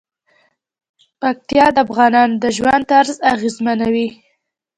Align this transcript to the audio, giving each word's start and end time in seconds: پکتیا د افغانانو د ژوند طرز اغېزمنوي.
پکتیا 1.19 1.65
د 1.75 1.77
افغانانو 1.85 2.35
د 2.43 2.45
ژوند 2.57 2.83
طرز 2.91 3.17
اغېزمنوي. 3.33 4.07